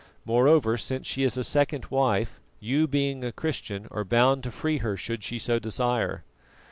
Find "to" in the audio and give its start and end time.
4.41-4.49